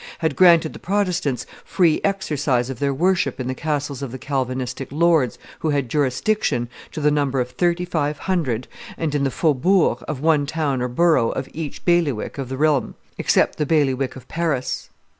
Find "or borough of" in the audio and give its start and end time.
10.81-11.47